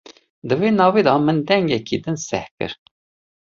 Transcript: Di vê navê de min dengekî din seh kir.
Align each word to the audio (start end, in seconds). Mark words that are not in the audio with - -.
Di 0.47 0.55
vê 0.61 0.69
navê 0.79 1.01
de 1.07 1.13
min 1.25 1.37
dengekî 1.49 1.97
din 2.03 2.17
seh 2.27 2.47
kir. 2.57 2.71